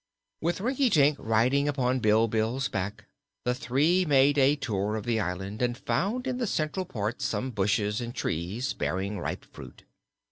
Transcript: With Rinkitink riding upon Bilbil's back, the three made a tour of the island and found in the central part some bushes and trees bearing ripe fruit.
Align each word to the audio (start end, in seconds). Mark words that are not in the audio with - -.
With 0.41 0.61
Rinkitink 0.61 1.17
riding 1.19 1.67
upon 1.67 1.99
Bilbil's 2.01 2.69
back, 2.69 3.05
the 3.45 3.53
three 3.53 4.03
made 4.03 4.35
a 4.39 4.55
tour 4.55 4.95
of 4.95 5.05
the 5.05 5.19
island 5.19 5.61
and 5.61 5.77
found 5.77 6.25
in 6.25 6.39
the 6.39 6.47
central 6.47 6.87
part 6.87 7.21
some 7.21 7.51
bushes 7.51 8.01
and 8.01 8.15
trees 8.15 8.73
bearing 8.73 9.19
ripe 9.19 9.45
fruit. 9.45 9.83